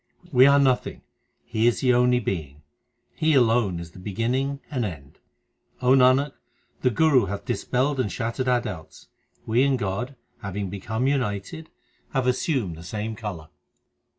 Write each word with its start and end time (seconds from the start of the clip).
We 0.31 0.47
are 0.47 0.57
nothing, 0.57 1.03
He 1.45 1.67
is 1.67 1.81
the 1.81 1.93
only 1.93 2.19
Being: 2.19 2.63
He 3.13 3.35
alone 3.35 3.79
is 3.79 3.91
the 3.91 3.99
beginning 3.99 4.59
and 4.71 4.83
end. 4.83 5.19
O 5.79 5.89
Nanak, 5.91 6.31
the 6.81 6.89
Guru 6.89 7.25
hath 7.27 7.45
dispelled 7.45 7.99
and 7.99 8.11
shattered 8.11 8.47
our 8.47 8.61
doubts. 8.61 9.09
We 9.45 9.61
and 9.61 9.77
God, 9.77 10.15
having 10.41 10.71
become 10.71 11.05
united, 11.05 11.69
have 12.13 12.25
assumed 12.25 12.75
the 12.77 12.83
same 12.83 13.15
colour. 13.15 13.49